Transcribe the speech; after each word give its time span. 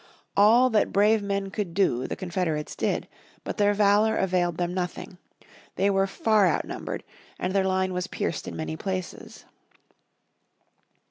All 0.35 0.71
that 0.71 0.91
brave 0.91 1.21
men 1.21 1.51
could 1.51 1.75
do 1.75 2.07
the 2.07 2.15
Confederates 2.15 2.75
did. 2.75 3.07
But 3.43 3.57
their 3.57 3.75
valour 3.75 4.17
availed 4.17 4.57
them 4.57 4.73
nothing. 4.73 5.19
They 5.75 5.91
were 5.91 6.07
far 6.07 6.47
outnumbered, 6.47 7.03
and 7.37 7.53
their 7.53 7.65
line 7.67 7.93
was 7.93 8.07
pierced 8.07 8.47
in 8.47 8.55
many 8.55 8.75
places. 8.75 9.45